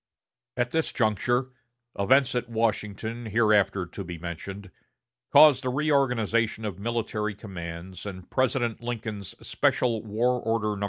At 0.57 0.71
this 0.71 0.91
juncture, 0.91 1.51
events 1.93 2.33
at 2.33 2.49
Washington, 2.49 3.27
hereafter 3.27 3.85
to 3.85 4.03
be 4.03 4.17
mentioned, 4.17 4.71
caused 5.31 5.63
a 5.63 5.69
reorganization 5.69 6.65
of 6.65 6.79
military 6.79 7.35
commands 7.35 8.03
and 8.07 8.27
President 8.27 8.81
Lincoln's 8.81 9.35
Special 9.47 10.01
War 10.01 10.41
Order 10.41 10.75
No. 10.77 10.79